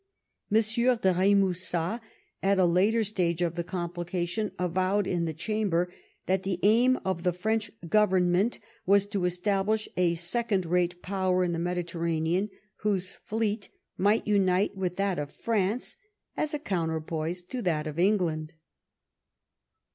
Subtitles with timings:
[0.51, 0.55] M.
[0.55, 2.01] de B6musat,
[2.41, 5.93] at a later stage of the complication, avowed in the Chamber
[6.25, 11.51] that the aim of the French Government was to establish a second rate Power in
[11.53, 15.97] tbe Mediter* ranean, whose fleet might unite with that of France
[16.35, 18.55] as a counterpoise to that of England.